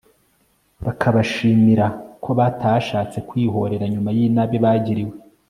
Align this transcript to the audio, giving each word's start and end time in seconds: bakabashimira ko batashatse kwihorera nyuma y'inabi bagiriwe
bakabashimira 0.85 1.85
ko 2.23 2.29
batashatse 2.39 3.17
kwihorera 3.29 3.85
nyuma 3.93 4.09
y'inabi 4.17 4.57
bagiriwe 4.65 5.15